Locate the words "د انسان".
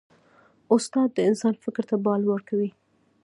1.13-1.53